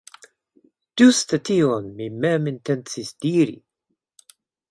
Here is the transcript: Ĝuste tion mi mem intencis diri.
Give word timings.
Ĝuste 1.01 1.39
tion 1.49 1.91
mi 1.99 2.07
mem 2.25 2.49
intencis 2.53 3.13
diri. 3.27 3.57